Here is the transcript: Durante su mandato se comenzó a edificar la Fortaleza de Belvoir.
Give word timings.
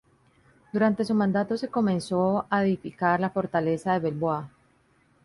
Durante 0.73 1.05
su 1.05 1.13
mandato 1.13 1.55
se 1.57 1.67
comenzó 1.67 2.47
a 2.49 2.63
edificar 2.65 3.19
la 3.19 3.29
Fortaleza 3.29 3.93
de 3.93 3.99
Belvoir. 4.09 4.45